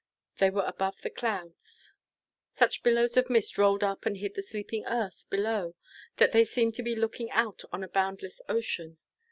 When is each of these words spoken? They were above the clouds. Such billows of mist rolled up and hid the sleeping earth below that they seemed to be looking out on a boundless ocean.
They 0.39 0.49
were 0.49 0.65
above 0.65 1.03
the 1.03 1.11
clouds. 1.11 1.93
Such 2.55 2.81
billows 2.81 3.17
of 3.17 3.29
mist 3.29 3.55
rolled 3.59 3.83
up 3.83 4.03
and 4.07 4.17
hid 4.17 4.33
the 4.33 4.41
sleeping 4.41 4.83
earth 4.87 5.25
below 5.29 5.75
that 6.17 6.31
they 6.31 6.43
seemed 6.43 6.73
to 6.73 6.81
be 6.81 6.95
looking 6.95 7.29
out 7.29 7.61
on 7.71 7.83
a 7.83 7.87
boundless 7.87 8.41
ocean. 8.49 8.97